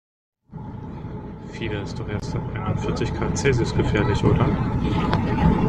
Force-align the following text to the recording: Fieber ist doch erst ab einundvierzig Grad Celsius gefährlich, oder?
Fieber 1.51 1.83
ist 1.83 1.99
doch 1.99 2.07
erst 2.09 2.33
ab 2.35 2.41
einundvierzig 2.55 3.13
Grad 3.13 3.37
Celsius 3.37 3.71
gefährlich, 3.75 4.23
oder? 4.23 4.47